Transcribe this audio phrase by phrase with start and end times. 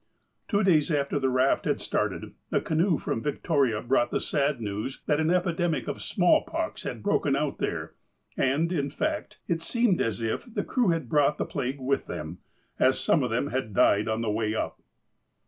[0.47, 4.59] Two days after the raft had started, a canoe from Vic toria brought the sad
[4.59, 7.93] news that an epidemic of smallpox had broken out there.
[8.35, 12.39] And, in fact, it seemed as if the crew had brought the plague with them,
[12.79, 14.81] as some of them had died on the way up.